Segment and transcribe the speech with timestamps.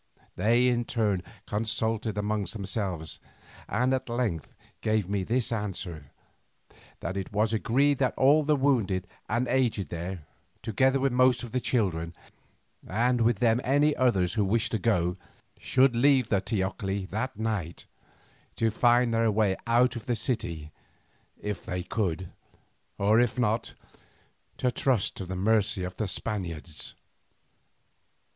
[0.35, 3.19] They in turn consulted among themselves,
[3.69, 6.09] and at length gave me this answer:
[7.01, 10.25] that it was agreed that all the wounded and aged there,
[10.63, 12.15] together with most of the children,
[12.87, 15.17] and with them any others who wished to go,
[15.59, 17.85] should leave the teocalli that night,
[18.55, 20.71] to find their way out of the city
[21.37, 22.31] if they could,
[22.97, 23.75] or if not,
[24.57, 26.95] to trust to the mercy of the Spaniards.